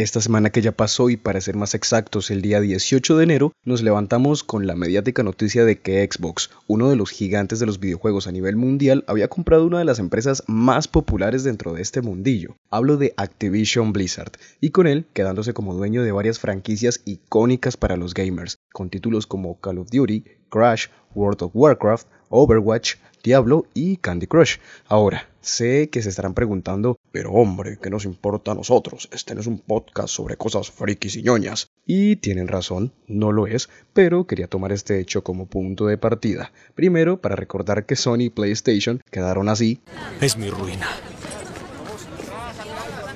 Esta 0.00 0.22
semana 0.22 0.48
que 0.48 0.62
ya 0.62 0.72
pasó 0.72 1.10
y 1.10 1.18
para 1.18 1.42
ser 1.42 1.56
más 1.56 1.74
exactos 1.74 2.30
el 2.30 2.40
día 2.40 2.62
18 2.62 3.18
de 3.18 3.22
enero, 3.22 3.52
nos 3.66 3.82
levantamos 3.82 4.42
con 4.42 4.66
la 4.66 4.74
mediática 4.74 5.22
noticia 5.22 5.66
de 5.66 5.78
que 5.78 6.08
Xbox, 6.10 6.48
uno 6.66 6.88
de 6.88 6.96
los 6.96 7.10
gigantes 7.10 7.58
de 7.58 7.66
los 7.66 7.80
videojuegos 7.80 8.26
a 8.26 8.32
nivel 8.32 8.56
mundial, 8.56 9.04
había 9.06 9.28
comprado 9.28 9.66
una 9.66 9.78
de 9.78 9.84
las 9.84 9.98
empresas 9.98 10.42
más 10.46 10.88
populares 10.88 11.44
dentro 11.44 11.74
de 11.74 11.82
este 11.82 12.00
mundillo. 12.00 12.56
Hablo 12.70 12.96
de 12.96 13.12
Activision 13.18 13.92
Blizzard, 13.92 14.32
y 14.58 14.70
con 14.70 14.86
él 14.86 15.04
quedándose 15.12 15.52
como 15.52 15.74
dueño 15.74 16.02
de 16.02 16.12
varias 16.12 16.38
franquicias 16.38 17.02
icónicas 17.04 17.76
para 17.76 17.98
los 17.98 18.14
gamers, 18.14 18.56
con 18.72 18.88
títulos 18.88 19.26
como 19.26 19.60
Call 19.60 19.80
of 19.80 19.90
Duty, 19.90 20.24
Crash, 20.48 20.86
World 21.14 21.42
of 21.42 21.50
Warcraft, 21.52 22.06
Overwatch, 22.30 22.94
Diablo 23.22 23.66
y 23.74 23.98
Candy 23.98 24.26
Crush. 24.26 24.56
Ahora, 24.88 25.28
sé 25.40 25.90
que 25.90 26.02
se 26.02 26.08
estarán 26.08 26.34
preguntando, 26.34 26.98
pero 27.12 27.32
hombre, 27.32 27.78
¿qué 27.80 27.90
nos 27.90 28.04
importa 28.04 28.52
a 28.52 28.54
nosotros? 28.54 29.08
Este 29.12 29.34
no 29.34 29.40
es 29.40 29.46
un 29.46 29.58
podcast 29.58 30.08
sobre 30.08 30.36
cosas 30.36 30.70
frikis 30.70 31.16
y 31.16 31.22
ñoñas. 31.22 31.70
Y 31.86 32.16
tienen 32.16 32.48
razón, 32.48 32.92
no 33.06 33.32
lo 33.32 33.46
es, 33.46 33.68
pero 33.92 34.26
quería 34.26 34.48
tomar 34.48 34.72
este 34.72 35.00
hecho 35.00 35.24
como 35.24 35.46
punto 35.46 35.86
de 35.86 35.98
partida. 35.98 36.52
Primero, 36.74 37.20
para 37.20 37.36
recordar 37.36 37.86
que 37.86 37.96
Sony 37.96 38.20
y 38.20 38.30
PlayStation 38.30 39.02
quedaron 39.10 39.48
así. 39.48 39.80
Es 40.20 40.36
mi 40.36 40.50
ruina. 40.50 40.88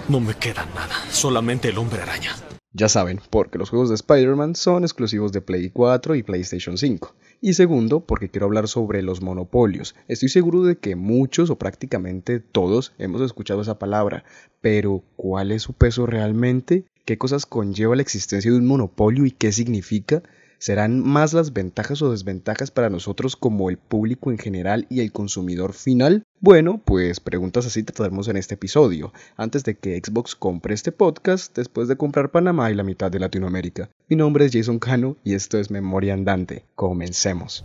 No 0.09 0.21
me 0.21 0.35
queda 0.35 0.67
nada, 0.75 0.95
solamente 1.11 1.69
el 1.69 1.79
hombre 1.79 2.03
araña. 2.03 2.35
Ya 2.77 2.89
saben, 2.89 3.21
porque 3.31 3.57
los 3.57 3.71
juegos 3.71 3.89
de 3.89 3.95
Spider-Man 3.95 4.57
son 4.57 4.83
exclusivos 4.83 5.31
de 5.31 5.41
Play 5.41 5.71
4 5.71 6.17
y 6.17 6.25
PlayStation 6.25 6.77
5. 6.77 7.15
Y 7.45 7.53
segundo, 7.53 8.01
porque 8.01 8.31
quiero 8.31 8.47
hablar 8.47 8.69
sobre 8.69 9.03
los 9.03 9.21
monopolios. 9.21 9.95
Estoy 10.09 10.31
seguro 10.31 10.63
de 10.63 10.79
que 10.79 10.97
muchos 10.97 11.51
o 11.51 11.59
prácticamente 11.59 12.41
todos 12.41 12.95
hemos 12.97 13.21
escuchado 13.21 13.61
esa 13.61 13.79
palabra, 13.79 14.25
pero 14.63 15.05
¿cuál 15.15 15.53
es 15.53 15.61
su 15.61 15.75
peso 15.75 16.07
realmente? 16.07 16.87
¿Qué 17.05 17.19
cosas 17.19 17.45
conlleva 17.45 17.97
la 17.97 18.01
existencia 18.01 18.51
de 18.51 18.57
un 18.57 18.67
monopolio 18.67 19.27
y 19.27 19.31
qué 19.31 19.53
significa? 19.53 20.23
¿Serán 20.59 21.01
más 21.01 21.33
las 21.33 21.53
ventajas 21.53 22.01
o 22.03 22.11
desventajas 22.11 22.71
para 22.71 22.91
nosotros 22.91 23.37
como 23.37 23.71
el 23.71 23.77
público 23.77 24.31
en 24.31 24.39
general 24.39 24.87
y 24.89 25.01
el 25.01 25.13
consumidor 25.13 25.73
final? 25.73 26.23
Bueno, 26.41 26.81
pues 26.85 27.21
preguntas 27.21 27.67
así 27.67 27.83
trataremos 27.83 28.29
en 28.29 28.37
este 28.37 28.55
episodio, 28.55 29.13
antes 29.37 29.65
de 29.65 29.77
que 29.77 30.01
Xbox 30.03 30.35
compre 30.35 30.75
este 30.75 30.93
podcast 30.93 31.57
después 31.57 31.89
de 31.89 31.97
comprar 31.97 32.31
Panamá 32.31 32.71
y 32.71 32.75
la 32.75 32.83
mitad 32.83 33.11
de 33.11 33.21
Latinoamérica. 33.21 33.91
Mi 34.09 34.17
nombre 34.17 34.45
es 34.45 34.53
Jason 34.53 34.79
Cano 34.79 35.17
y 35.25 35.35
esto 35.35 35.59
es 35.59 35.71
Memoria 35.71 36.15
Andante. 36.15 36.65
Comencemos. 36.75 37.65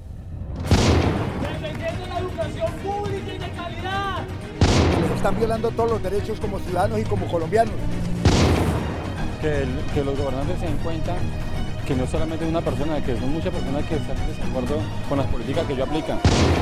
están 5.20 5.38
violando 5.38 5.70
todos 5.72 5.92
los 5.92 6.02
derechos 6.02 6.40
como 6.40 6.60
ciudadanos 6.60 6.98
y 6.98 7.04
como 7.04 7.28
colombianos. 7.28 7.74
Que, 9.42 9.66
que 9.94 10.04
los 10.04 10.18
gobernantes 10.18 10.60
se 10.60 10.66
den 10.66 10.78
cuenta 10.78 11.18
que 11.90 11.96
no 11.96 12.06
solamente 12.06 12.46
una 12.46 12.62
persona, 12.62 13.04
que 13.04 13.18
son 13.18 13.34
muchas 13.34 13.52
personas 13.52 13.84
que 13.88 13.96
están 13.96 14.16
en 14.16 14.28
desacuerdo 14.28 14.76
con 15.10 15.18
las 15.18 15.26
políticas 15.26 15.66
que 15.66 15.76
yo 15.76 15.86
aplican. 15.86 16.20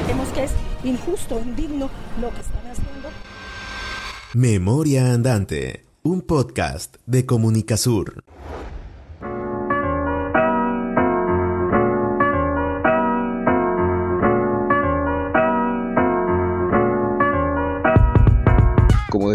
Vemos 0.08 0.30
que 0.30 0.46
es 0.46 0.52
injusto, 0.86 1.42
indigno 1.42 1.90
lo 2.22 2.30
que 2.34 2.40
están 2.40 2.66
haciendo. 2.72 3.10
Memoria 4.34 5.12
Andante, 5.12 5.86
un 6.02 6.22
podcast 6.22 6.96
de 7.06 7.26
Comunicasur. 7.26 8.24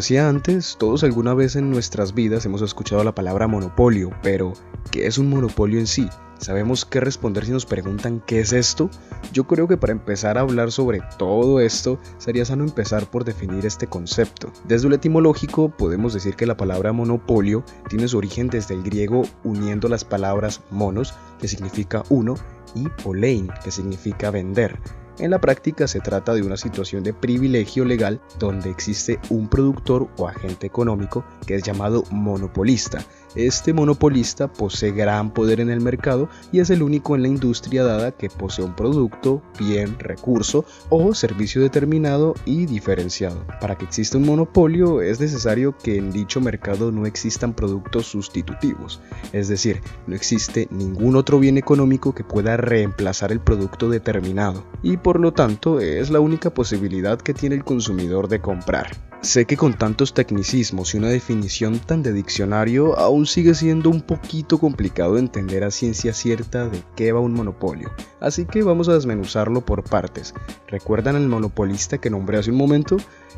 Decía 0.02 0.28
antes, 0.28 0.74
todos 0.80 1.04
alguna 1.04 1.32
vez 1.32 1.54
en 1.54 1.70
nuestras 1.70 2.12
vidas 2.12 2.44
hemos 2.44 2.60
escuchado 2.60 3.04
la 3.04 3.14
palabra 3.14 3.46
monopolio, 3.46 4.10
pero 4.20 4.52
¿qué 4.90 5.06
es 5.06 5.16
un 5.16 5.30
monopolio 5.30 5.78
en 5.78 5.86
sí? 5.86 6.08
¿Sabemos 6.38 6.84
qué 6.84 6.98
responder 6.98 7.44
si 7.44 7.52
nos 7.52 7.66
preguntan 7.66 8.20
qué 8.26 8.40
es 8.40 8.52
esto? 8.52 8.90
Yo 9.32 9.44
creo 9.44 9.68
que 9.68 9.76
para 9.76 9.92
empezar 9.92 10.38
a 10.38 10.40
hablar 10.40 10.72
sobre 10.72 11.02
todo 11.18 11.60
esto, 11.60 12.00
sería 12.18 12.44
sano 12.44 12.64
empezar 12.64 13.08
por 13.12 13.22
definir 13.22 13.64
este 13.64 13.86
concepto. 13.86 14.52
Desde 14.66 14.88
lo 14.88 14.96
etimológico, 14.96 15.68
podemos 15.68 16.14
decir 16.14 16.34
que 16.34 16.46
la 16.46 16.56
palabra 16.56 16.92
monopolio 16.92 17.62
tiene 17.88 18.08
su 18.08 18.18
origen 18.18 18.48
desde 18.48 18.74
el 18.74 18.82
griego 18.82 19.22
uniendo 19.44 19.88
las 19.88 20.04
palabras 20.04 20.62
monos, 20.72 21.14
que 21.38 21.46
significa 21.46 22.02
uno, 22.08 22.34
y 22.74 22.88
polein, 23.04 23.50
que 23.62 23.70
significa 23.70 24.32
vender. 24.32 24.80
En 25.18 25.30
la 25.30 25.40
práctica 25.40 25.86
se 25.86 26.00
trata 26.00 26.34
de 26.34 26.42
una 26.42 26.56
situación 26.56 27.02
de 27.02 27.12
privilegio 27.12 27.84
legal 27.84 28.20
donde 28.38 28.70
existe 28.70 29.20
un 29.28 29.48
productor 29.48 30.08
o 30.16 30.26
agente 30.26 30.66
económico 30.66 31.24
que 31.46 31.54
es 31.54 31.62
llamado 31.62 32.04
monopolista. 32.10 33.04
Este 33.34 33.72
monopolista 33.72 34.52
posee 34.52 34.92
gran 34.92 35.32
poder 35.32 35.60
en 35.60 35.70
el 35.70 35.80
mercado 35.80 36.28
y 36.52 36.60
es 36.60 36.68
el 36.68 36.82
único 36.82 37.14
en 37.14 37.22
la 37.22 37.28
industria 37.28 37.82
dada 37.82 38.12
que 38.12 38.28
posee 38.28 38.64
un 38.64 38.76
producto, 38.76 39.42
bien, 39.58 39.98
recurso 39.98 40.66
o 40.90 41.14
servicio 41.14 41.62
determinado 41.62 42.34
y 42.44 42.66
diferenciado. 42.66 43.46
Para 43.60 43.78
que 43.78 43.86
exista 43.86 44.18
un 44.18 44.26
monopolio 44.26 45.00
es 45.00 45.18
necesario 45.18 45.76
que 45.78 45.96
en 45.96 46.12
dicho 46.12 46.42
mercado 46.42 46.92
no 46.92 47.06
existan 47.06 47.54
productos 47.54 48.06
sustitutivos, 48.06 49.00
es 49.32 49.48
decir, 49.48 49.80
no 50.06 50.14
existe 50.14 50.68
ningún 50.70 51.16
otro 51.16 51.38
bien 51.38 51.56
económico 51.56 52.14
que 52.14 52.24
pueda 52.24 52.58
reemplazar 52.58 53.32
el 53.32 53.40
producto 53.40 53.88
determinado 53.88 54.64
y 54.82 54.98
por 54.98 55.18
lo 55.18 55.32
tanto 55.32 55.80
es 55.80 56.10
la 56.10 56.20
única 56.20 56.50
posibilidad 56.50 57.18
que 57.18 57.32
tiene 57.32 57.54
el 57.54 57.64
consumidor 57.64 58.28
de 58.28 58.40
comprar. 58.40 59.11
Sé 59.22 59.44
que 59.44 59.56
con 59.56 59.74
tantos 59.74 60.14
tecnicismos 60.14 60.94
y 60.94 60.98
una 60.98 61.08
definición 61.08 61.78
tan 61.78 62.02
de 62.02 62.12
diccionario 62.12 62.98
aún 62.98 63.24
sigue 63.24 63.54
siendo 63.54 63.88
un 63.88 64.00
poquito 64.02 64.58
complicado 64.58 65.16
entender 65.16 65.62
a 65.62 65.70
ciencia 65.70 66.12
cierta 66.12 66.68
de 66.68 66.82
qué 66.96 67.12
va 67.12 67.20
un 67.20 67.32
monopolio, 67.32 67.92
así 68.20 68.46
que 68.46 68.64
vamos 68.64 68.88
a 68.88 68.94
desmenuzarlo 68.94 69.60
por 69.60 69.84
partes. 69.84 70.34
¿Recuerdan 70.66 71.14
al 71.14 71.28
monopolista 71.28 71.98
que 71.98 72.10
nombré 72.10 72.38
hace 72.38 72.50
un 72.50 72.56
momento? 72.56 72.96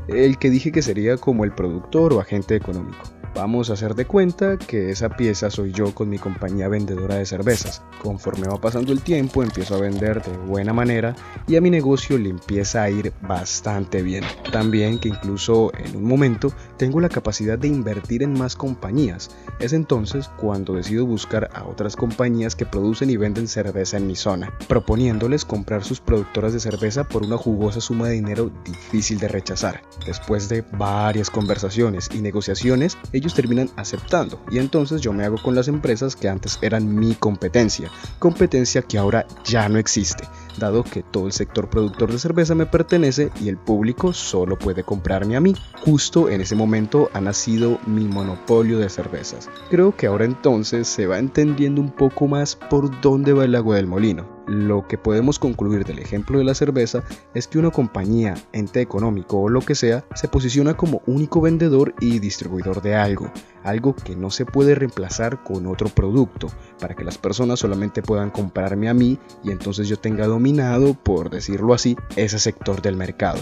El 0.08 0.38
que 0.38 0.48
dije 0.48 0.72
que 0.72 0.80
sería 0.80 1.18
como 1.18 1.44
el 1.44 1.52
productor 1.52 2.14
o 2.14 2.20
agente 2.20 2.56
económico. 2.56 3.04
Vamos 3.34 3.68
a 3.68 3.72
hacer 3.72 3.96
de 3.96 4.06
cuenta 4.06 4.56
que 4.56 4.90
esa 4.90 5.08
pieza 5.08 5.50
soy 5.50 5.72
yo 5.72 5.92
con 5.92 6.08
mi 6.08 6.18
compañía 6.18 6.68
vendedora 6.68 7.16
de 7.16 7.26
cervezas. 7.26 7.82
Conforme 8.00 8.46
va 8.46 8.60
pasando 8.60 8.92
el 8.92 9.00
tiempo 9.00 9.42
empiezo 9.42 9.74
a 9.74 9.80
vender 9.80 10.22
de 10.22 10.36
buena 10.36 10.72
manera 10.72 11.16
y 11.48 11.56
a 11.56 11.60
mi 11.60 11.68
negocio 11.68 12.16
le 12.16 12.28
empieza 12.28 12.84
a 12.84 12.90
ir 12.90 13.12
bastante 13.22 14.02
bien. 14.02 14.22
También 14.52 15.00
que 15.00 15.08
incluso 15.08 15.72
en 15.76 15.96
un 15.96 16.04
momento 16.04 16.52
tengo 16.76 17.00
la 17.00 17.08
capacidad 17.08 17.58
de 17.58 17.66
invertir 17.66 18.22
en 18.22 18.38
más 18.38 18.54
compañías. 18.54 19.30
Es 19.58 19.72
entonces 19.72 20.30
cuando 20.36 20.74
decido 20.74 21.04
buscar 21.04 21.50
a 21.54 21.64
otras 21.64 21.96
compañías 21.96 22.54
que 22.54 22.66
producen 22.66 23.10
y 23.10 23.16
venden 23.16 23.48
cerveza 23.48 23.96
en 23.96 24.06
mi 24.06 24.14
zona, 24.14 24.52
proponiéndoles 24.68 25.44
comprar 25.44 25.82
sus 25.82 25.98
productoras 26.00 26.52
de 26.52 26.60
cerveza 26.60 27.02
por 27.02 27.24
una 27.24 27.36
jugosa 27.36 27.80
suma 27.80 28.06
de 28.06 28.14
dinero 28.14 28.52
difícil 28.64 29.18
de 29.18 29.26
rechazar. 29.26 29.82
Después 30.06 30.48
de 30.48 30.62
varias 30.78 31.30
conversaciones 31.30 32.08
y 32.14 32.20
negociaciones, 32.20 32.96
ellos 33.12 33.23
terminan 33.32 33.70
aceptando 33.76 34.40
y 34.50 34.58
entonces 34.58 35.00
yo 35.00 35.12
me 35.12 35.24
hago 35.24 35.36
con 35.40 35.54
las 35.54 35.68
empresas 35.68 36.16
que 36.16 36.28
antes 36.28 36.58
eran 36.60 36.94
mi 36.94 37.14
competencia, 37.14 37.90
competencia 38.18 38.82
que 38.82 38.98
ahora 38.98 39.26
ya 39.44 39.68
no 39.68 39.78
existe, 39.78 40.24
dado 40.58 40.84
que 40.84 41.02
todo 41.02 41.26
el 41.26 41.32
sector 41.32 41.70
productor 41.70 42.12
de 42.12 42.18
cerveza 42.18 42.54
me 42.54 42.66
pertenece 42.66 43.30
y 43.40 43.48
el 43.48 43.56
público 43.56 44.12
solo 44.12 44.58
puede 44.58 44.84
comprarme 44.84 45.36
a 45.36 45.40
mí. 45.40 45.54
Justo 45.84 46.28
en 46.28 46.40
ese 46.40 46.54
momento 46.54 47.08
ha 47.12 47.20
nacido 47.20 47.78
mi 47.86 48.04
monopolio 48.04 48.78
de 48.78 48.88
cervezas. 48.88 49.48
Creo 49.70 49.96
que 49.96 50.06
ahora 50.06 50.24
entonces 50.24 50.88
se 50.88 51.06
va 51.06 51.18
entendiendo 51.18 51.80
un 51.80 51.90
poco 51.90 52.26
más 52.26 52.56
por 52.56 53.00
dónde 53.00 53.32
va 53.32 53.44
el 53.44 53.54
agua 53.54 53.76
del 53.76 53.86
molino. 53.86 54.33
Lo 54.46 54.86
que 54.86 54.98
podemos 54.98 55.38
concluir 55.38 55.84
del 55.84 55.98
ejemplo 55.98 56.38
de 56.38 56.44
la 56.44 56.54
cerveza 56.54 57.02
es 57.32 57.48
que 57.48 57.58
una 57.58 57.70
compañía, 57.70 58.34
ente 58.52 58.80
económico 58.80 59.40
o 59.40 59.48
lo 59.48 59.60
que 59.60 59.74
sea, 59.74 60.04
se 60.14 60.28
posiciona 60.28 60.76
como 60.76 61.02
único 61.06 61.40
vendedor 61.40 61.94
y 62.00 62.18
distribuidor 62.18 62.82
de 62.82 62.94
algo, 62.94 63.32
algo 63.62 63.94
que 63.94 64.16
no 64.16 64.30
se 64.30 64.44
puede 64.44 64.74
reemplazar 64.74 65.42
con 65.42 65.66
otro 65.66 65.88
producto, 65.88 66.48
para 66.78 66.94
que 66.94 67.04
las 67.04 67.16
personas 67.16 67.60
solamente 67.60 68.02
puedan 68.02 68.30
comprarme 68.30 68.88
a 68.88 68.94
mí 68.94 69.18
y 69.42 69.50
entonces 69.50 69.88
yo 69.88 69.98
tenga 69.98 70.26
dominado, 70.26 70.94
por 70.94 71.30
decirlo 71.30 71.72
así, 71.72 71.96
ese 72.16 72.38
sector 72.38 72.82
del 72.82 72.96
mercado. 72.96 73.40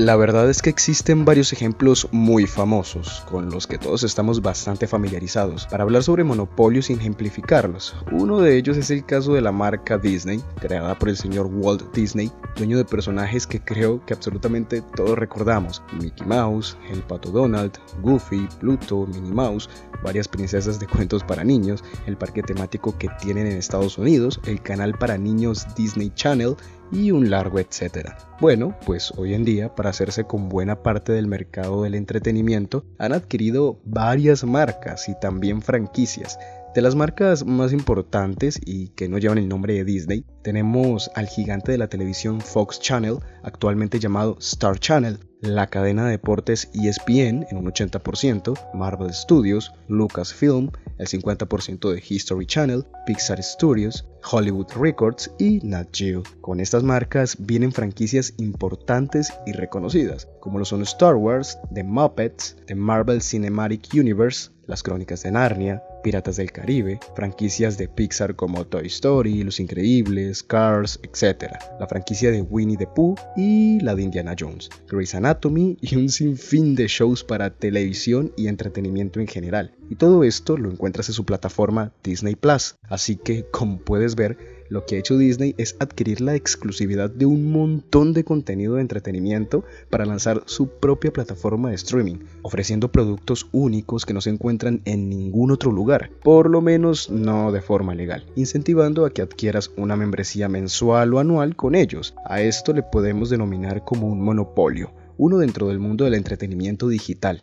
La 0.00 0.16
verdad 0.16 0.48
es 0.48 0.62
que 0.62 0.70
existen 0.70 1.26
varios 1.26 1.52
ejemplos 1.52 2.08
muy 2.10 2.46
famosos, 2.46 3.22
con 3.30 3.50
los 3.50 3.66
que 3.66 3.76
todos 3.76 4.02
estamos 4.02 4.40
bastante 4.40 4.86
familiarizados, 4.86 5.66
para 5.66 5.82
hablar 5.82 6.02
sobre 6.02 6.24
monopolios 6.24 6.88
y 6.88 6.94
ejemplificarlos. 6.94 7.94
Uno 8.10 8.40
de 8.40 8.56
ellos 8.56 8.78
es 8.78 8.90
el 8.90 9.04
caso 9.04 9.34
de 9.34 9.42
la 9.42 9.52
marca 9.52 9.98
Disney, 9.98 10.42
creada 10.58 10.98
por 10.98 11.10
el 11.10 11.18
señor 11.18 11.50
Walt 11.52 11.94
Disney, 11.94 12.32
dueño 12.56 12.78
de 12.78 12.86
personajes 12.86 13.46
que 13.46 13.60
creo 13.60 14.02
que 14.06 14.14
absolutamente 14.14 14.80
todos 14.96 15.18
recordamos. 15.18 15.82
Mickey 16.00 16.26
Mouse, 16.26 16.78
el 16.90 17.02
Pato 17.02 17.30
Donald, 17.30 17.72
Goofy, 18.00 18.48
Pluto, 18.58 19.06
Minnie 19.06 19.34
Mouse, 19.34 19.68
varias 20.02 20.28
princesas 20.28 20.80
de 20.80 20.86
cuentos 20.86 21.22
para 21.22 21.44
niños, 21.44 21.84
el 22.06 22.16
parque 22.16 22.42
temático 22.42 22.96
que 22.96 23.10
tienen 23.20 23.46
en 23.46 23.58
Estados 23.58 23.98
Unidos, 23.98 24.40
el 24.46 24.62
canal 24.62 24.96
para 24.96 25.18
niños 25.18 25.66
Disney 25.76 26.10
Channel, 26.14 26.56
y 26.92 27.10
un 27.10 27.30
largo 27.30 27.58
etcétera. 27.58 28.16
Bueno, 28.40 28.76
pues 28.86 29.12
hoy 29.16 29.34
en 29.34 29.44
día, 29.44 29.74
para 29.74 29.90
hacerse 29.90 30.24
con 30.24 30.48
buena 30.48 30.82
parte 30.82 31.12
del 31.12 31.26
mercado 31.26 31.82
del 31.82 31.94
entretenimiento, 31.94 32.84
han 32.98 33.12
adquirido 33.12 33.80
varias 33.84 34.44
marcas 34.44 35.08
y 35.08 35.18
también 35.20 35.62
franquicias, 35.62 36.38
de 36.74 36.82
las 36.82 36.94
marcas 36.94 37.44
más 37.44 37.72
importantes 37.72 38.60
y 38.64 38.90
que 38.90 39.08
no 39.08 39.18
llevan 39.18 39.38
el 39.38 39.48
nombre 39.48 39.74
de 39.74 39.84
Disney, 39.84 40.24
tenemos 40.42 41.10
al 41.16 41.26
gigante 41.26 41.72
de 41.72 41.78
la 41.78 41.88
televisión 41.88 42.40
Fox 42.40 42.78
Channel, 42.78 43.18
actualmente 43.42 43.98
llamado 43.98 44.36
Star 44.38 44.78
Channel, 44.78 45.18
la 45.40 45.66
cadena 45.66 46.04
de 46.04 46.12
deportes 46.12 46.70
ESPN 46.72 47.46
en 47.50 47.56
un 47.56 47.64
80%, 47.66 48.56
Marvel 48.72 49.12
Studios, 49.12 49.72
Lucasfilm, 49.88 50.70
el 50.98 51.08
50% 51.08 51.92
de 51.92 52.02
History 52.08 52.46
Channel, 52.46 52.84
Pixar 53.04 53.42
Studios, 53.42 54.06
Hollywood 54.22 54.68
Records 54.76 55.30
y 55.38 55.60
Nat 55.62 55.88
Geo. 55.92 56.22
Con 56.40 56.60
estas 56.60 56.82
marcas 56.82 57.36
vienen 57.38 57.72
franquicias 57.72 58.34
importantes 58.38 59.32
y 59.46 59.52
reconocidas, 59.52 60.28
como 60.40 60.58
lo 60.58 60.64
son 60.64 60.82
Star 60.82 61.16
Wars, 61.16 61.58
The 61.72 61.84
Muppets, 61.84 62.56
The 62.66 62.74
Marvel 62.74 63.22
Cinematic 63.22 63.94
Universe, 63.94 64.50
Las 64.66 64.82
Crónicas 64.82 65.22
de 65.22 65.32
Narnia, 65.32 65.82
Piratas 66.02 66.36
del 66.36 66.52
Caribe, 66.52 67.00
franquicias 67.14 67.78
de 67.78 67.88
Pixar 67.88 68.36
como 68.36 68.66
Toy 68.66 68.86
Story, 68.86 69.42
Los 69.42 69.60
Increíbles, 69.60 70.42
Cars, 70.42 71.00
etc. 71.02 71.52
La 71.78 71.86
franquicia 71.86 72.30
de 72.30 72.42
Winnie 72.42 72.76
the 72.76 72.86
Pooh 72.86 73.14
y 73.36 73.80
la 73.80 73.94
de 73.94 74.02
Indiana 74.02 74.34
Jones, 74.38 74.70
Grey's 74.88 75.14
Anatomy 75.14 75.76
y 75.80 75.96
un 75.96 76.08
sinfín 76.08 76.74
de 76.74 76.86
shows 76.86 77.24
para 77.24 77.50
televisión 77.50 78.32
y 78.36 78.48
entretenimiento 78.48 79.20
en 79.20 79.26
general. 79.26 79.72
Y 79.88 79.96
todo 79.96 80.24
esto 80.24 80.56
lo 80.56 80.70
encuentras 80.70 81.08
en 81.08 81.14
su 81.14 81.24
plataforma 81.24 81.92
Disney 82.02 82.34
Plus. 82.34 82.76
Así 82.88 83.16
que, 83.16 83.44
como 83.50 83.78
puedes 83.78 84.14
ver, 84.14 84.59
lo 84.70 84.86
que 84.86 84.96
ha 84.96 84.98
hecho 84.98 85.18
Disney 85.18 85.54
es 85.58 85.76
adquirir 85.80 86.20
la 86.20 86.34
exclusividad 86.34 87.10
de 87.10 87.26
un 87.26 87.52
montón 87.52 88.14
de 88.14 88.24
contenido 88.24 88.76
de 88.76 88.80
entretenimiento 88.80 89.64
para 89.90 90.06
lanzar 90.06 90.42
su 90.46 90.68
propia 90.68 91.12
plataforma 91.12 91.68
de 91.68 91.74
streaming, 91.74 92.16
ofreciendo 92.42 92.90
productos 92.90 93.48
únicos 93.52 94.06
que 94.06 94.14
no 94.14 94.20
se 94.20 94.30
encuentran 94.30 94.80
en 94.84 95.10
ningún 95.10 95.50
otro 95.50 95.72
lugar, 95.72 96.10
por 96.22 96.48
lo 96.48 96.62
menos 96.62 97.10
no 97.10 97.52
de 97.52 97.60
forma 97.60 97.94
legal, 97.94 98.24
incentivando 98.36 99.04
a 99.04 99.10
que 99.10 99.22
adquieras 99.22 99.70
una 99.76 99.96
membresía 99.96 100.48
mensual 100.48 101.12
o 101.14 101.18
anual 101.18 101.56
con 101.56 101.74
ellos. 101.74 102.14
A 102.24 102.40
esto 102.40 102.72
le 102.72 102.82
podemos 102.82 103.28
denominar 103.28 103.84
como 103.84 104.06
un 104.06 104.22
monopolio, 104.22 104.92
uno 105.18 105.38
dentro 105.38 105.68
del 105.68 105.80
mundo 105.80 106.04
del 106.04 106.14
entretenimiento 106.14 106.88
digital. 106.88 107.42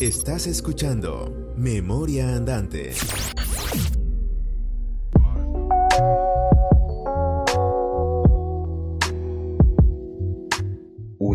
Estás 0.00 0.46
escuchando 0.46 1.54
Memoria 1.56 2.36
Andante. 2.36 2.92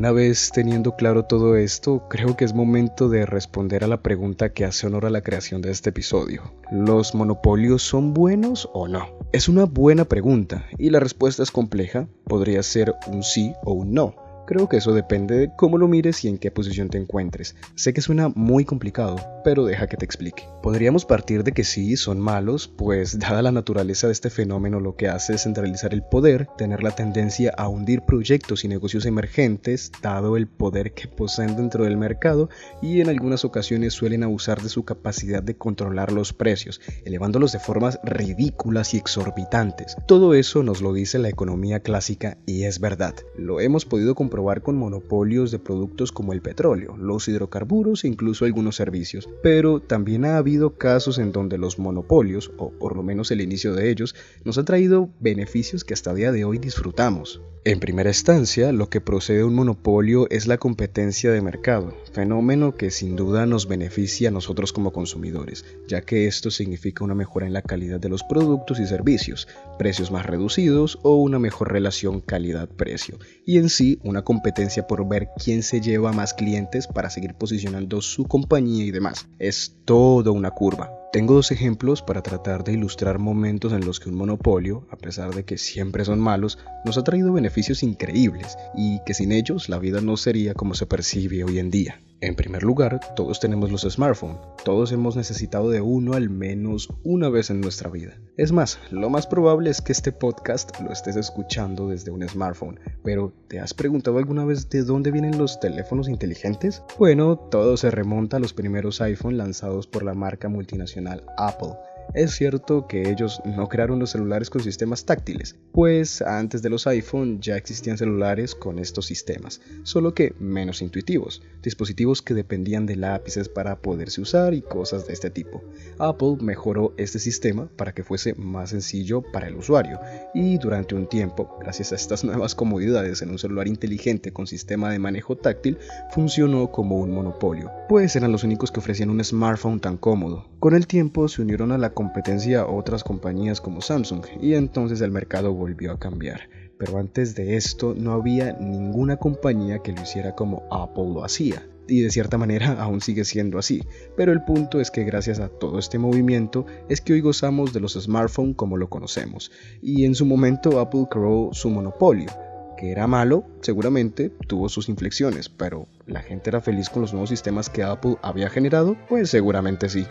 Una 0.03 0.11
vez 0.11 0.51
teniendo 0.53 0.97
claro 0.97 1.23
todo 1.23 1.55
esto, 1.55 2.09
creo 2.09 2.35
que 2.35 2.43
es 2.43 2.53
momento 2.53 3.07
de 3.07 3.25
responder 3.25 3.85
a 3.85 3.87
la 3.87 4.01
pregunta 4.01 4.51
que 4.51 4.65
hace 4.65 4.85
honor 4.85 5.05
a 5.05 5.09
la 5.09 5.21
creación 5.21 5.61
de 5.61 5.71
este 5.71 5.91
episodio. 5.91 6.41
¿Los 6.73 7.15
monopolios 7.15 7.83
son 7.83 8.13
buenos 8.13 8.69
o 8.73 8.89
no? 8.89 9.07
Es 9.31 9.47
una 9.47 9.63
buena 9.63 10.03
pregunta 10.03 10.67
y 10.77 10.89
la 10.89 10.99
respuesta 10.99 11.41
es 11.41 11.51
compleja, 11.51 12.09
podría 12.25 12.63
ser 12.63 12.93
un 13.07 13.23
sí 13.23 13.53
o 13.63 13.71
un 13.71 13.93
no. 13.93 14.22
Creo 14.45 14.67
que 14.67 14.77
eso 14.77 14.93
depende 14.93 15.37
de 15.37 15.55
cómo 15.55 15.77
lo 15.77 15.87
mires 15.87 16.25
y 16.25 16.27
en 16.27 16.37
qué 16.37 16.51
posición 16.51 16.89
te 16.89 16.97
encuentres. 16.97 17.55
Sé 17.75 17.93
que 17.93 18.01
suena 18.01 18.27
muy 18.35 18.65
complicado, 18.65 19.15
pero 19.45 19.63
deja 19.63 19.87
que 19.87 19.95
te 19.95 20.03
explique. 20.03 20.43
Podríamos 20.61 21.05
partir 21.05 21.45
de 21.45 21.53
que 21.53 21.63
sí, 21.63 21.95
son 21.95 22.19
malos, 22.19 22.67
pues 22.67 23.17
dada 23.19 23.41
la 23.41 23.53
naturaleza 23.53 24.07
de 24.07 24.13
este 24.13 24.29
fenómeno 24.29 24.81
lo 24.81 24.97
que 24.97 25.07
hace 25.07 25.35
es 25.35 25.43
centralizar 25.43 25.93
el 25.93 26.03
poder, 26.03 26.49
tener 26.57 26.83
la 26.83 26.91
tendencia 26.91 27.53
a 27.57 27.69
hundir 27.69 28.01
proyectos 28.01 28.65
y 28.65 28.67
negocios 28.67 29.05
emergentes, 29.05 29.93
dado 30.01 30.35
el 30.35 30.47
poder 30.47 30.93
que 30.93 31.07
poseen 31.07 31.55
dentro 31.55 31.85
del 31.85 31.95
mercado 31.95 32.49
y 32.81 32.99
en 32.99 33.07
algunas 33.07 33.45
ocasiones 33.45 33.93
suelen 33.93 34.23
abusar 34.23 34.61
de 34.61 34.67
su 34.67 34.83
capacidad 34.83 35.41
de 35.41 35.55
controlar 35.55 36.11
los 36.11 36.33
precios, 36.33 36.81
elevándolos 37.05 37.53
de 37.53 37.59
formas 37.59 37.97
ridículas 38.03 38.93
y 38.93 38.97
exorbitantes. 38.97 39.95
Todo 40.05 40.33
eso 40.33 40.63
nos 40.63 40.81
lo 40.81 40.91
dice 40.91 41.17
la 41.17 41.29
economía 41.29 41.79
clásica 41.79 42.37
y 42.45 42.63
es 42.63 42.81
verdad. 42.81 43.15
Lo 43.37 43.61
hemos 43.61 43.85
podido 43.85 44.15
comprobar 44.15 44.32
probar 44.33 44.63
con 44.63 44.77
monopolios 44.77 45.51
de 45.51 45.59
productos 45.59 46.11
como 46.11 46.33
el 46.33 46.41
petróleo, 46.41 46.97
los 46.97 47.27
hidrocarburos 47.27 48.03
e 48.03 48.07
incluso 48.07 48.45
algunos 48.45 48.75
servicios. 48.75 49.29
Pero 49.43 49.79
también 49.79 50.25
ha 50.25 50.37
habido 50.37 50.75
casos 50.75 51.19
en 51.19 51.31
donde 51.31 51.59
los 51.59 51.77
monopolios, 51.77 52.51
o 52.57 52.71
por 52.71 52.95
lo 52.95 53.03
menos 53.03 53.29
el 53.29 53.41
inicio 53.41 53.75
de 53.75 53.91
ellos, 53.91 54.15
nos 54.43 54.57
ha 54.57 54.65
traído 54.65 55.11
beneficios 55.19 55.83
que 55.83 55.93
hasta 55.93 56.09
el 56.09 56.17
día 56.17 56.31
de 56.31 56.45
hoy 56.45 56.57
disfrutamos. 56.57 57.41
En 57.65 57.79
primera 57.79 58.09
instancia, 58.09 58.73
lo 58.73 58.89
que 58.89 58.99
procede 58.99 59.37
de 59.37 59.43
un 59.45 59.55
monopolio 59.55 60.27
es 60.29 60.47
la 60.47 60.57
competencia 60.57 61.31
de 61.31 61.41
mercado, 61.41 61.95
fenómeno 62.11 62.75
que 62.75 62.91
sin 62.91 63.15
duda 63.15 63.45
nos 63.45 63.69
beneficia 63.69 64.27
a 64.27 64.31
nosotros 64.33 64.73
como 64.73 64.91
consumidores, 64.91 65.63
ya 65.87 66.01
que 66.01 66.27
esto 66.27 66.51
significa 66.51 67.05
una 67.05 67.15
mejora 67.15 67.47
en 67.47 67.53
la 67.53 67.61
calidad 67.61 68.01
de 68.01 68.09
los 68.09 68.21
productos 68.23 68.81
y 68.81 68.85
servicios, 68.85 69.47
precios 69.79 70.11
más 70.11 70.25
reducidos 70.25 70.99
o 71.03 71.15
una 71.15 71.39
mejor 71.39 71.71
relación 71.71 72.19
calidad-precio, 72.19 73.17
y 73.45 73.57
en 73.59 73.69
sí 73.69 73.97
una 74.03 74.22
competencia 74.23 74.87
por 74.87 75.07
ver 75.07 75.29
quién 75.43 75.63
se 75.63 75.81
lleva 75.81 76.11
más 76.11 76.33
clientes 76.33 76.87
para 76.87 77.09
seguir 77.09 77.35
posicionando 77.35 78.01
su 78.01 78.25
compañía 78.25 78.85
y 78.85 78.91
demás. 78.91 79.27
Es 79.39 79.75
todo 79.85 80.33
una 80.33 80.51
curva. 80.51 80.91
Tengo 81.11 81.35
dos 81.35 81.51
ejemplos 81.51 82.01
para 82.01 82.23
tratar 82.23 82.63
de 82.63 82.73
ilustrar 82.73 83.19
momentos 83.19 83.71
en 83.71 83.85
los 83.85 83.99
que 83.99 84.09
un 84.09 84.15
monopolio, 84.15 84.87
a 84.89 84.95
pesar 84.95 85.35
de 85.35 85.45
que 85.45 85.59
siempre 85.59 86.05
son 86.05 86.19
malos, 86.19 86.57
nos 86.85 86.97
ha 86.97 87.03
traído 87.03 87.31
beneficios 87.31 87.83
increíbles 87.83 88.57
y 88.75 88.99
que 89.05 89.13
sin 89.13 89.31
ellos 89.31 89.69
la 89.69 89.77
vida 89.77 90.01
no 90.01 90.17
sería 90.17 90.55
como 90.55 90.73
se 90.73 90.87
percibe 90.87 91.43
hoy 91.43 91.59
en 91.59 91.69
día. 91.69 92.01
En 92.23 92.35
primer 92.35 92.63
lugar, 92.63 93.01
todos 93.17 93.41
tenemos 93.41 93.69
los 93.69 93.81
smartphones, 93.81 94.37
todos 94.63 94.93
hemos 94.93 95.17
necesitado 95.17 95.69
de 95.69 95.81
uno 95.81 96.13
al 96.13 96.29
menos 96.29 96.87
una 97.03 97.27
vez 97.27 97.49
en 97.49 97.59
nuestra 97.59 97.89
vida. 97.89 98.17
Es 98.37 98.53
más, 98.53 98.79
lo 98.91 99.09
más 99.09 99.27
probable 99.27 99.69
es 99.69 99.81
que 99.81 99.91
este 99.91 100.13
podcast 100.13 100.79
lo 100.79 100.93
estés 100.93 101.17
escuchando 101.17 101.89
desde 101.89 102.11
un 102.11 102.25
smartphone, 102.25 102.79
pero 103.03 103.33
¿te 103.49 103.59
has 103.59 103.73
preguntado 103.73 104.19
alguna 104.19 104.45
vez 104.45 104.69
de 104.69 104.83
dónde 104.83 105.11
vienen 105.11 105.37
los 105.37 105.59
teléfonos 105.59 106.07
inteligentes? 106.07 106.81
Bueno, 106.97 107.35
todo 107.35 107.75
se 107.75 107.91
remonta 107.91 108.37
a 108.37 108.39
los 108.39 108.53
primeros 108.53 109.01
iPhone 109.01 109.35
lanzados 109.35 109.85
por 109.85 110.03
la 110.03 110.13
marca 110.13 110.47
multinacional 110.47 111.25
Apple 111.37 111.73
es 112.13 112.31
cierto 112.31 112.87
que 112.87 113.09
ellos 113.09 113.41
no 113.45 113.67
crearon 113.67 113.99
los 113.99 114.11
celulares 114.11 114.49
con 114.49 114.61
sistemas 114.61 115.05
táctiles, 115.05 115.55
pues 115.71 116.21
antes 116.21 116.61
de 116.61 116.69
los 116.69 116.85
iPhone 116.87 117.41
ya 117.41 117.57
existían 117.57 117.97
celulares 117.97 118.55
con 118.55 118.79
estos 118.79 119.05
sistemas, 119.05 119.61
solo 119.83 120.13
que 120.13 120.33
menos 120.39 120.81
intuitivos, 120.81 121.41
dispositivos 121.61 122.21
que 122.21 122.33
dependían 122.33 122.85
de 122.85 122.95
lápices 122.95 123.49
para 123.49 123.77
poderse 123.77 124.21
usar 124.21 124.53
y 124.53 124.61
cosas 124.61 125.07
de 125.07 125.13
este 125.13 125.29
tipo. 125.29 125.63
Apple 125.97 126.37
mejoró 126.41 126.93
este 126.97 127.19
sistema 127.19 127.67
para 127.75 127.93
que 127.93 128.03
fuese 128.03 128.35
más 128.35 128.71
sencillo 128.71 129.21
para 129.21 129.47
el 129.47 129.55
usuario 129.55 129.99
y 130.33 130.57
durante 130.57 130.95
un 130.95 131.07
tiempo, 131.07 131.57
gracias 131.59 131.91
a 131.91 131.95
estas 131.95 132.23
nuevas 132.23 132.55
comodidades 132.55 133.21
en 133.21 133.29
un 133.29 133.39
celular 133.39 133.67
inteligente 133.67 134.33
con 134.33 134.47
sistema 134.47 134.91
de 134.91 134.99
manejo 134.99 135.35
táctil, 135.35 135.77
funcionó 136.11 136.71
como 136.71 136.99
un 136.99 137.11
monopolio, 137.11 137.71
pues 137.89 138.15
eran 138.15 138.31
los 138.31 138.43
únicos 138.43 138.71
que 138.71 138.79
ofrecían 138.79 139.09
un 139.09 139.23
smartphone 139.23 139.79
tan 139.79 139.97
cómodo. 139.97 140.45
Con 140.59 140.75
el 140.75 140.87
tiempo 140.87 141.27
se 141.27 141.41
unieron 141.41 141.71
a 141.71 141.77
la 141.77 141.92
competencia 141.93 142.67
otras 142.67 143.03
compañías 143.03 143.61
como 143.61 143.81
Samsung 143.81 144.25
y 144.41 144.53
entonces 144.53 145.01
el 145.01 145.11
mercado 145.11 145.53
volvió 145.53 145.91
a 145.91 145.99
cambiar. 145.99 146.49
Pero 146.77 146.97
antes 146.97 147.35
de 147.35 147.55
esto 147.55 147.93
no 147.97 148.13
había 148.13 148.53
ninguna 148.53 149.17
compañía 149.17 149.79
que 149.79 149.93
lo 149.93 150.01
hiciera 150.01 150.35
como 150.35 150.63
Apple 150.71 151.13
lo 151.13 151.23
hacía. 151.23 151.65
Y 151.87 152.01
de 152.01 152.09
cierta 152.09 152.37
manera 152.37 152.73
aún 152.81 153.01
sigue 153.01 153.25
siendo 153.25 153.59
así, 153.59 153.83
pero 154.15 154.31
el 154.31 154.43
punto 154.43 154.79
es 154.79 154.89
que 154.91 155.03
gracias 155.03 155.39
a 155.39 155.49
todo 155.49 155.79
este 155.79 155.99
movimiento 155.99 156.65
es 156.89 157.01
que 157.01 157.13
hoy 157.13 157.21
gozamos 157.21 157.73
de 157.73 157.79
los 157.79 157.93
smartphones 157.93 158.55
como 158.55 158.77
lo 158.77 158.89
conocemos, 158.89 159.51
y 159.81 160.05
en 160.05 160.15
su 160.15 160.25
momento 160.25 160.79
Apple 160.79 161.07
creó 161.09 161.49
su 161.51 161.69
monopolio, 161.69 162.29
que 162.77 162.91
era 162.91 163.07
malo, 163.07 163.45
seguramente 163.61 164.31
tuvo 164.47 164.69
sus 164.69 164.89
inflexiones, 164.89 165.49
pero 165.49 165.87
¿la 166.05 166.21
gente 166.21 166.49
era 166.49 166.61
feliz 166.61 166.89
con 166.89 167.01
los 167.01 167.13
nuevos 167.13 167.29
sistemas 167.29 167.69
que 167.69 167.83
Apple 167.83 168.15
había 168.21 168.49
generado? 168.49 168.95
Pues 169.09 169.29
seguramente 169.29 169.89
sí. 169.89 170.05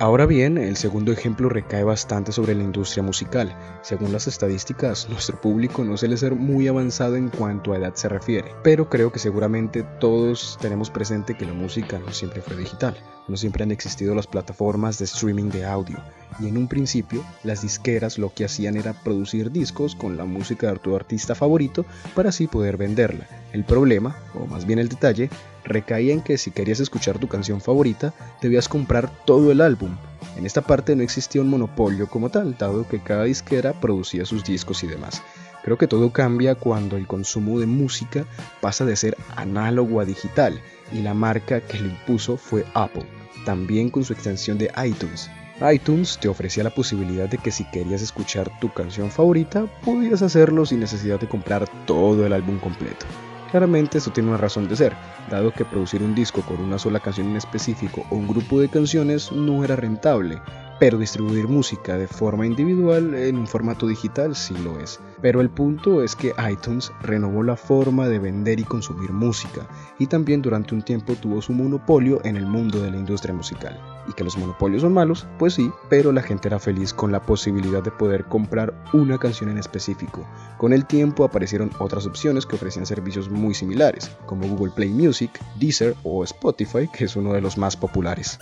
Ahora 0.00 0.24
bien, 0.24 0.56
el 0.56 0.78
segundo 0.78 1.12
ejemplo 1.12 1.50
recae 1.50 1.84
bastante 1.84 2.32
sobre 2.32 2.54
la 2.54 2.62
industria 2.62 3.02
musical. 3.02 3.54
Según 3.82 4.12
las 4.12 4.26
estadísticas, 4.26 5.06
nuestro 5.10 5.38
público 5.38 5.84
no 5.84 5.98
suele 5.98 6.16
ser 6.16 6.34
muy 6.34 6.68
avanzado 6.68 7.16
en 7.16 7.28
cuanto 7.28 7.74
a 7.74 7.76
edad 7.76 7.94
se 7.94 8.08
refiere, 8.08 8.50
pero 8.64 8.88
creo 8.88 9.12
que 9.12 9.18
seguramente 9.18 9.82
todos 10.00 10.56
tenemos 10.58 10.88
presente 10.88 11.36
que 11.36 11.44
la 11.44 11.52
música 11.52 11.98
no 11.98 12.14
siempre 12.14 12.40
fue 12.40 12.56
digital, 12.56 12.96
no 13.28 13.36
siempre 13.36 13.62
han 13.62 13.72
existido 13.72 14.14
las 14.14 14.26
plataformas 14.26 14.98
de 14.98 15.04
streaming 15.04 15.50
de 15.50 15.66
audio, 15.66 15.98
y 16.38 16.48
en 16.48 16.56
un 16.56 16.66
principio 16.66 17.22
las 17.44 17.60
disqueras 17.60 18.16
lo 18.16 18.32
que 18.32 18.46
hacían 18.46 18.78
era 18.78 18.94
producir 18.94 19.52
discos 19.52 19.94
con 19.96 20.16
la 20.16 20.24
música 20.24 20.72
de 20.72 20.78
tu 20.78 20.96
artista 20.96 21.34
favorito 21.34 21.84
para 22.14 22.30
así 22.30 22.46
poder 22.46 22.78
venderla. 22.78 23.28
El 23.52 23.64
problema, 23.64 24.16
o 24.34 24.46
más 24.46 24.64
bien 24.64 24.78
el 24.78 24.88
detalle, 24.88 25.28
recaía 25.64 26.12
en 26.12 26.22
que 26.22 26.38
si 26.38 26.50
querías 26.50 26.80
escuchar 26.80 27.18
tu 27.18 27.28
canción 27.28 27.60
favorita 27.60 28.14
debías 28.40 28.68
comprar 28.68 29.10
todo 29.24 29.50
el 29.50 29.60
álbum. 29.60 29.96
En 30.36 30.46
esta 30.46 30.62
parte 30.62 30.94
no 30.94 31.02
existía 31.02 31.42
un 31.42 31.50
monopolio 31.50 32.08
como 32.08 32.30
tal, 32.30 32.56
dado 32.56 32.86
que 32.86 33.00
cada 33.00 33.24
disquera 33.24 33.72
producía 33.72 34.24
sus 34.24 34.44
discos 34.44 34.84
y 34.84 34.86
demás. 34.86 35.22
Creo 35.62 35.76
que 35.76 35.88
todo 35.88 36.12
cambia 36.12 36.54
cuando 36.54 36.96
el 36.96 37.06
consumo 37.06 37.58
de 37.60 37.66
música 37.66 38.24
pasa 38.60 38.84
de 38.84 38.96
ser 38.96 39.16
análogo 39.36 40.00
a 40.00 40.04
digital 40.04 40.60
y 40.92 41.02
la 41.02 41.12
marca 41.12 41.60
que 41.60 41.78
lo 41.78 41.88
impuso 41.88 42.36
fue 42.36 42.64
Apple, 42.74 43.06
también 43.44 43.90
con 43.90 44.04
su 44.04 44.12
extensión 44.12 44.56
de 44.58 44.70
iTunes. 44.84 45.28
iTunes 45.70 46.18
te 46.18 46.28
ofrecía 46.28 46.64
la 46.64 46.74
posibilidad 46.74 47.28
de 47.28 47.36
que 47.36 47.50
si 47.50 47.64
querías 47.64 48.00
escuchar 48.00 48.50
tu 48.60 48.72
canción 48.72 49.10
favorita, 49.10 49.66
podías 49.84 50.22
hacerlo 50.22 50.64
sin 50.64 50.80
necesidad 50.80 51.20
de 51.20 51.28
comprar 51.28 51.68
todo 51.84 52.24
el 52.24 52.32
álbum 52.32 52.58
completo. 52.58 53.04
Claramente 53.50 53.98
esto 53.98 54.12
tiene 54.12 54.28
una 54.28 54.38
razón 54.38 54.68
de 54.68 54.76
ser, 54.76 54.96
dado 55.28 55.52
que 55.52 55.64
producir 55.64 56.04
un 56.04 56.14
disco 56.14 56.42
con 56.42 56.60
una 56.60 56.78
sola 56.78 57.00
canción 57.00 57.30
en 57.30 57.36
específico 57.36 58.06
o 58.08 58.14
un 58.14 58.28
grupo 58.28 58.60
de 58.60 58.68
canciones 58.68 59.32
no 59.32 59.64
era 59.64 59.74
rentable, 59.74 60.40
pero 60.80 60.96
distribuir 60.96 61.46
música 61.46 61.98
de 61.98 62.08
forma 62.08 62.46
individual 62.46 63.14
en 63.14 63.36
un 63.36 63.46
formato 63.46 63.86
digital 63.86 64.34
sí 64.34 64.56
lo 64.64 64.80
es. 64.80 64.98
Pero 65.20 65.42
el 65.42 65.50
punto 65.50 66.02
es 66.02 66.16
que 66.16 66.32
iTunes 66.50 66.90
renovó 67.02 67.42
la 67.42 67.54
forma 67.54 68.08
de 68.08 68.18
vender 68.18 68.58
y 68.58 68.64
consumir 68.64 69.12
música 69.12 69.68
y 69.98 70.06
también 70.06 70.40
durante 70.40 70.74
un 70.74 70.80
tiempo 70.80 71.14
tuvo 71.16 71.42
su 71.42 71.52
monopolio 71.52 72.20
en 72.24 72.36
el 72.36 72.46
mundo 72.46 72.80
de 72.80 72.90
la 72.90 72.96
industria 72.96 73.34
musical. 73.34 73.78
Y 74.08 74.14
que 74.14 74.24
los 74.24 74.38
monopolios 74.38 74.80
son 74.80 74.94
malos, 74.94 75.28
pues 75.38 75.52
sí, 75.52 75.70
pero 75.90 76.12
la 76.12 76.22
gente 76.22 76.48
era 76.48 76.58
feliz 76.58 76.94
con 76.94 77.12
la 77.12 77.20
posibilidad 77.20 77.82
de 77.82 77.90
poder 77.90 78.24
comprar 78.24 78.72
una 78.94 79.18
canción 79.18 79.50
en 79.50 79.58
específico. 79.58 80.26
Con 80.56 80.72
el 80.72 80.86
tiempo 80.86 81.24
aparecieron 81.24 81.70
otras 81.78 82.06
opciones 82.06 82.46
que 82.46 82.56
ofrecían 82.56 82.86
servicios 82.86 83.28
muy 83.28 83.52
similares, 83.52 84.10
como 84.24 84.48
Google 84.48 84.72
Play 84.74 84.88
Music, 84.88 85.30
Deezer 85.60 85.94
o 86.02 86.24
Spotify, 86.24 86.88
que 86.88 87.04
es 87.04 87.16
uno 87.16 87.34
de 87.34 87.42
los 87.42 87.58
más 87.58 87.76
populares. 87.76 88.38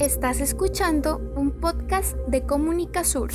Estás 0.00 0.40
escuchando 0.40 1.32
un 1.36 1.52
podcast 1.52 2.18
de 2.28 2.42
Comunica 2.42 3.02
Sur. 3.02 3.30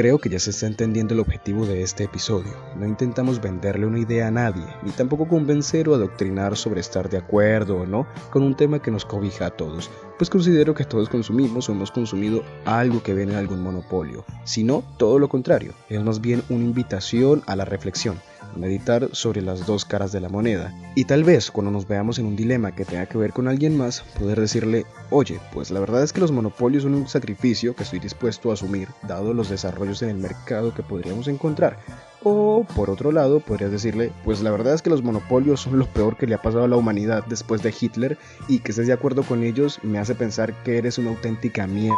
Creo 0.00 0.18
que 0.18 0.30
ya 0.30 0.38
se 0.38 0.48
está 0.48 0.66
entendiendo 0.66 1.12
el 1.12 1.20
objetivo 1.20 1.66
de 1.66 1.82
este 1.82 2.04
episodio. 2.04 2.52
No 2.74 2.86
intentamos 2.86 3.38
venderle 3.38 3.84
una 3.84 3.98
idea 3.98 4.28
a 4.28 4.30
nadie, 4.30 4.64
ni 4.82 4.92
tampoco 4.92 5.28
convencer 5.28 5.90
o 5.90 5.94
adoctrinar 5.94 6.56
sobre 6.56 6.80
estar 6.80 7.10
de 7.10 7.18
acuerdo 7.18 7.76
o 7.76 7.84
no 7.84 8.06
con 8.30 8.42
un 8.42 8.56
tema 8.56 8.80
que 8.80 8.90
nos 8.90 9.04
cobija 9.04 9.44
a 9.44 9.50
todos, 9.50 9.90
pues 10.16 10.30
considero 10.30 10.74
que 10.74 10.86
todos 10.86 11.10
consumimos 11.10 11.68
o 11.68 11.72
hemos 11.72 11.90
consumido 11.90 12.42
algo 12.64 13.02
que 13.02 13.12
viene 13.12 13.32
de 13.32 13.40
algún 13.40 13.62
monopolio, 13.62 14.24
sino 14.44 14.82
todo 14.96 15.18
lo 15.18 15.28
contrario, 15.28 15.74
es 15.90 16.02
más 16.02 16.22
bien 16.22 16.42
una 16.48 16.64
invitación 16.64 17.42
a 17.46 17.54
la 17.54 17.66
reflexión 17.66 18.18
meditar 18.56 19.08
sobre 19.12 19.42
las 19.42 19.66
dos 19.66 19.84
caras 19.84 20.12
de 20.12 20.20
la 20.20 20.28
moneda. 20.28 20.72
Y 20.94 21.04
tal 21.04 21.24
vez 21.24 21.50
cuando 21.50 21.70
nos 21.70 21.86
veamos 21.86 22.18
en 22.18 22.26
un 22.26 22.36
dilema 22.36 22.74
que 22.74 22.84
tenga 22.84 23.06
que 23.06 23.18
ver 23.18 23.32
con 23.32 23.48
alguien 23.48 23.76
más, 23.76 24.02
poder 24.18 24.40
decirle, 24.40 24.86
oye, 25.10 25.40
pues 25.52 25.70
la 25.70 25.80
verdad 25.80 26.02
es 26.02 26.12
que 26.12 26.20
los 26.20 26.32
monopolios 26.32 26.82
son 26.82 26.94
un 26.94 27.08
sacrificio 27.08 27.74
que 27.74 27.82
estoy 27.82 27.98
dispuesto 27.98 28.50
a 28.50 28.54
asumir, 28.54 28.88
dado 29.06 29.34
los 29.34 29.48
desarrollos 29.48 30.02
en 30.02 30.10
el 30.10 30.16
mercado 30.16 30.74
que 30.74 30.82
podríamos 30.82 31.28
encontrar. 31.28 31.78
O 32.22 32.66
por 32.76 32.90
otro 32.90 33.12
lado, 33.12 33.40
podrías 33.40 33.70
decirle, 33.70 34.12
pues 34.24 34.42
la 34.42 34.50
verdad 34.50 34.74
es 34.74 34.82
que 34.82 34.90
los 34.90 35.02
monopolios 35.02 35.60
son 35.60 35.78
lo 35.78 35.86
peor 35.86 36.16
que 36.16 36.26
le 36.26 36.34
ha 36.34 36.42
pasado 36.42 36.64
a 36.64 36.68
la 36.68 36.76
humanidad 36.76 37.24
después 37.26 37.62
de 37.62 37.74
Hitler 37.78 38.18
y 38.48 38.58
que 38.58 38.72
estés 38.72 38.86
de 38.86 38.92
acuerdo 38.92 39.22
con 39.22 39.42
ellos 39.42 39.80
me 39.82 39.98
hace 39.98 40.14
pensar 40.14 40.52
que 40.62 40.76
eres 40.76 40.98
una 40.98 41.10
auténtica 41.10 41.66
mierda. 41.66 41.96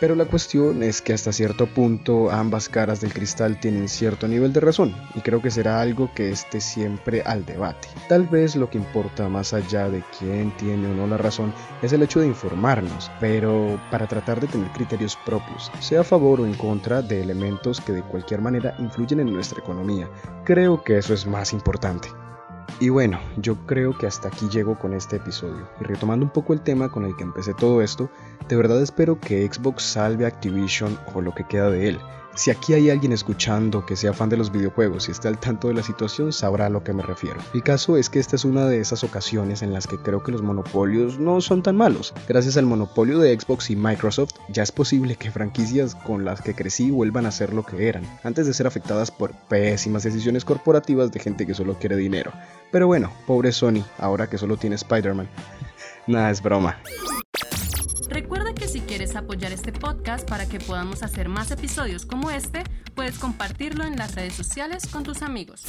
Pero 0.00 0.14
la 0.14 0.24
cuestión 0.24 0.82
es 0.82 1.02
que 1.02 1.12
hasta 1.12 1.32
cierto 1.32 1.66
punto 1.66 2.30
ambas 2.30 2.70
caras 2.70 3.02
del 3.02 3.12
cristal 3.12 3.60
tienen 3.60 3.88
cierto 3.88 4.26
nivel 4.28 4.52
de 4.52 4.60
razón 4.60 4.94
y 5.14 5.20
creo 5.20 5.42
que 5.42 5.50
será 5.50 5.80
algo 5.80 6.10
que 6.14 6.30
esté 6.30 6.60
siempre 6.60 7.22
al 7.22 7.44
debate. 7.44 7.88
Tal 8.08 8.26
vez 8.26 8.56
lo 8.56 8.70
que 8.70 8.78
importa 8.78 9.28
más 9.28 9.52
allá 9.52 9.90
de 9.90 10.02
quién 10.18 10.56
tiene 10.56 10.88
o 10.88 10.94
no 10.94 11.06
la 11.06 11.18
razón 11.18 11.52
es 11.82 11.92
el 11.92 12.02
hecho 12.02 12.20
de 12.20 12.28
informarnos, 12.28 13.10
pero 13.20 13.78
para 13.90 14.06
tratar 14.06 14.40
de 14.40 14.46
tener 14.46 14.70
criterios 14.72 15.16
propios, 15.16 15.70
sea 15.80 16.00
a 16.00 16.04
favor 16.04 16.40
o 16.40 16.46
en 16.46 16.54
contra 16.54 17.02
de 17.02 17.20
elementos 17.22 17.80
que 17.80 17.92
de 17.92 18.02
cualquier 18.02 18.40
manera 18.40 18.74
influyen 18.78 19.20
en 19.20 19.32
nuestra 19.32 19.60
economía. 19.60 20.08
Creo 20.44 20.82
que 20.82 20.96
eso 20.96 21.12
es 21.12 21.26
más 21.26 21.52
importante. 21.52 22.08
Y 22.80 22.88
bueno, 22.88 23.20
yo 23.36 23.56
creo 23.66 23.96
que 23.96 24.06
hasta 24.06 24.28
aquí 24.28 24.48
llego 24.48 24.78
con 24.78 24.94
este 24.94 25.16
episodio. 25.16 25.68
Y 25.82 25.84
retomando 25.84 26.24
un 26.24 26.32
poco 26.32 26.54
el 26.54 26.62
tema 26.62 26.90
con 26.90 27.04
el 27.04 27.14
que 27.14 27.24
empecé 27.24 27.52
todo 27.52 27.82
esto, 27.82 28.10
de 28.48 28.56
verdad 28.56 28.80
espero 28.80 29.20
que 29.20 29.46
Xbox 29.46 29.82
salve 29.82 30.24
Activision 30.24 30.98
o 31.14 31.20
lo 31.20 31.34
que 31.34 31.46
queda 31.46 31.68
de 31.68 31.88
él. 31.88 32.00
Si 32.40 32.50
aquí 32.50 32.72
hay 32.72 32.88
alguien 32.88 33.12
escuchando 33.12 33.84
que 33.84 33.96
sea 33.96 34.14
fan 34.14 34.30
de 34.30 34.38
los 34.38 34.50
videojuegos 34.50 35.08
y 35.08 35.10
está 35.10 35.28
al 35.28 35.38
tanto 35.38 35.68
de 35.68 35.74
la 35.74 35.82
situación, 35.82 36.32
sabrá 36.32 36.64
a 36.64 36.70
lo 36.70 36.82
que 36.82 36.94
me 36.94 37.02
refiero. 37.02 37.38
El 37.52 37.62
caso 37.62 37.98
es 37.98 38.08
que 38.08 38.18
esta 38.18 38.34
es 38.34 38.46
una 38.46 38.64
de 38.64 38.80
esas 38.80 39.04
ocasiones 39.04 39.60
en 39.60 39.74
las 39.74 39.86
que 39.86 39.98
creo 39.98 40.22
que 40.22 40.32
los 40.32 40.40
monopolios 40.40 41.18
no 41.18 41.42
son 41.42 41.62
tan 41.62 41.76
malos. 41.76 42.14
Gracias 42.26 42.56
al 42.56 42.64
monopolio 42.64 43.18
de 43.18 43.38
Xbox 43.38 43.68
y 43.68 43.76
Microsoft, 43.76 44.30
ya 44.48 44.62
es 44.62 44.72
posible 44.72 45.16
que 45.16 45.30
franquicias 45.30 45.94
con 45.94 46.24
las 46.24 46.40
que 46.40 46.54
crecí 46.54 46.90
vuelvan 46.90 47.26
a 47.26 47.30
ser 47.30 47.52
lo 47.52 47.62
que 47.62 47.88
eran, 47.88 48.04
antes 48.24 48.46
de 48.46 48.54
ser 48.54 48.66
afectadas 48.66 49.10
por 49.10 49.32
pésimas 49.32 50.04
decisiones 50.04 50.46
corporativas 50.46 51.12
de 51.12 51.20
gente 51.20 51.46
que 51.46 51.52
solo 51.52 51.74
quiere 51.78 51.96
dinero. 51.96 52.32
Pero 52.72 52.86
bueno, 52.86 53.12
pobre 53.26 53.52
Sony, 53.52 53.84
ahora 53.98 54.30
que 54.30 54.38
solo 54.38 54.56
tiene 54.56 54.76
Spider-Man. 54.76 55.28
Nada, 56.06 56.30
es 56.30 56.42
broma. 56.42 56.78
Quieres 59.00 59.16
apoyar 59.16 59.50
este 59.50 59.72
podcast 59.72 60.28
para 60.28 60.46
que 60.46 60.60
podamos 60.60 61.02
hacer 61.02 61.30
más 61.30 61.50
episodios 61.50 62.04
como 62.04 62.30
este, 62.30 62.64
puedes 62.94 63.18
compartirlo 63.18 63.86
en 63.86 63.96
las 63.96 64.14
redes 64.14 64.34
sociales 64.34 64.86
con 64.92 65.04
tus 65.04 65.22
amigos. 65.22 65.64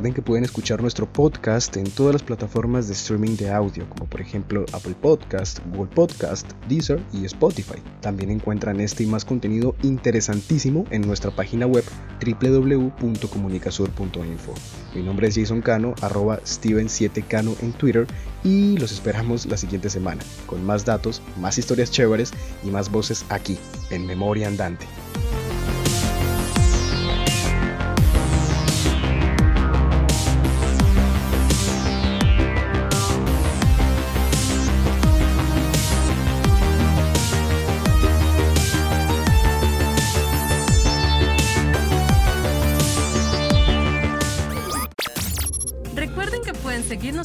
Recuerden 0.00 0.14
que 0.14 0.22
pueden 0.22 0.44
escuchar 0.44 0.80
nuestro 0.80 1.12
podcast 1.12 1.76
en 1.76 1.84
todas 1.84 2.14
las 2.14 2.22
plataformas 2.22 2.86
de 2.86 2.94
streaming 2.94 3.36
de 3.36 3.50
audio, 3.50 3.86
como 3.90 4.06
por 4.06 4.22
ejemplo 4.22 4.64
Apple 4.72 4.94
Podcast, 4.98 5.58
Google 5.74 5.94
Podcast, 5.94 6.50
Deezer 6.70 7.02
y 7.12 7.26
Spotify. 7.26 7.82
También 8.00 8.30
encuentran 8.30 8.80
este 8.80 9.02
y 9.02 9.06
más 9.06 9.26
contenido 9.26 9.76
interesantísimo 9.82 10.86
en 10.90 11.02
nuestra 11.02 11.30
página 11.30 11.66
web 11.66 11.84
www.comunicasur.info. 12.24 14.54
Mi 14.94 15.02
nombre 15.02 15.28
es 15.28 15.36
Jason 15.36 15.60
Cano, 15.60 15.94
arroba 16.00 16.40
Steven7Cano 16.44 17.54
en 17.60 17.74
Twitter 17.74 18.06
y 18.42 18.78
los 18.78 18.92
esperamos 18.92 19.44
la 19.44 19.58
siguiente 19.58 19.90
semana 19.90 20.22
con 20.46 20.64
más 20.64 20.86
datos, 20.86 21.20
más 21.38 21.58
historias 21.58 21.90
chéveres 21.90 22.32
y 22.64 22.68
más 22.68 22.90
voces 22.90 23.26
aquí 23.28 23.58
en 23.90 24.06
Memoria 24.06 24.48
Andante. 24.48 24.86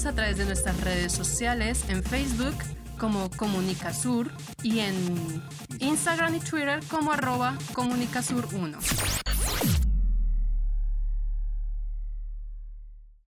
A 0.06 0.14
través 0.14 0.38
de 0.38 0.46
nuestras 0.46 0.80
redes 0.82 1.14
sociales 1.14 1.86
en 1.90 2.04
Facebook 2.04 2.56
como 3.00 3.30
Comunicasur 3.32 4.32
y 4.62 4.80
en 4.80 5.42
Instagram 5.80 6.36
y 6.36 6.40
Twitter 6.40 6.80
como 6.90 7.12
arroba 7.12 7.58
Comunicasur1. 7.74 9.25